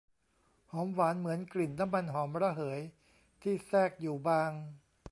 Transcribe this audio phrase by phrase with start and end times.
[0.71, 2.79] หอมหวานเหมือนกลิ่นน้ำมันหอมระเหย
[3.41, 4.51] ที่แทรกอยู่บาง